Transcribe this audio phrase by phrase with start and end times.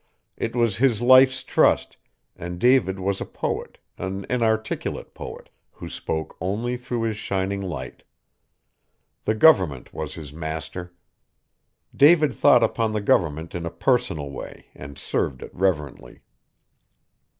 [0.35, 1.97] It was his life's trust,
[2.35, 8.01] and David was a poet, an inarticulate poet, who spoke only through his shining Light.
[9.25, 10.91] The government was his master.
[11.95, 16.21] David thought upon the government in a personal way and served it reverently.